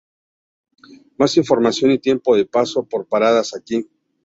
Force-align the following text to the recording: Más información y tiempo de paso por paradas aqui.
Más 1.19 1.37
información 1.37 1.91
y 1.91 1.99
tiempo 1.99 2.35
de 2.35 2.47
paso 2.47 2.83
por 2.85 3.05
paradas 3.05 3.53
aqui. 3.53 3.87